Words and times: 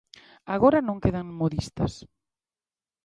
Agora 0.55 0.79
non 0.87 1.01
quedan 1.03 1.37
modistas. 1.41 1.93